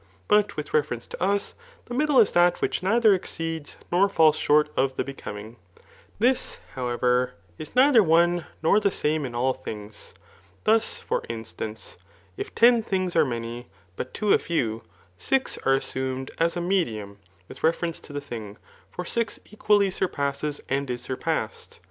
But 0.27 0.57
with 0.57 0.73
reference 0.73 1.05
to 1.05 1.23
us 1.23 1.53
the 1.85 1.93
middle 1.93 2.19
is 2.19 2.31
that 2.31 2.59
which 2.59 2.81
neither 2.81 3.13
exceeds 3.13 3.75
nor 3.91 4.09
&0m 4.09 4.33
short 4.33 4.71
of 4.75 4.97
die 4.97 5.03
becoming. 5.03 5.57
Tbis^ 6.19 6.57
however, 6.73 7.35
is 7.59 7.69
ndtiier 7.69 8.03
one 8.03 8.31
Digitized 8.31 8.33
by 8.33 8.39
Google 8.39 8.41
68 8.41 8.43
THE 8.63 8.69
V<C9M4CaBAN 8.71 8.71
^,9g$Mi^f,r 8.71 8.71
por 8.71 8.79
the 8.79 8.91
same 8.91 9.25
in 9.27 9.35
all 9.35 9.53
things. 9.53 10.13
Thus^ 10.65 11.01
for 11.03 11.21
iostanee, 11.21 11.97
if 12.35 12.55
ten 12.55 12.81
things 12.81 13.15
are 13.15 13.25
many, 13.25 13.67
but 13.95 14.13
two 14.15 14.33
a 14.33 14.39
few, 14.39 14.81
six 15.19 15.57
are 15.59 15.75
assumed 15.75 16.31
as 16.39 16.57
a 16.57 16.61
medium 16.61 17.19
with 17.47 17.61
reference 17.63 17.99
to 17.99 18.11
the 18.11 18.19
thing, 18.21 18.57
for 18.89 19.05
six 19.05 19.39
equally 19.51 19.91
sur^ 19.91 20.11
passes 20.11 20.59
and 20.67 20.89
is 20.89 21.03
surpassed. 21.03 21.79